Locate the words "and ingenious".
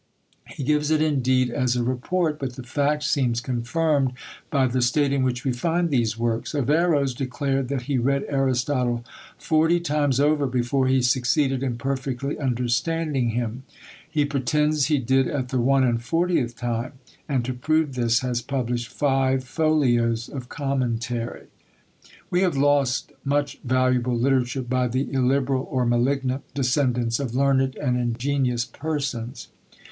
27.75-28.65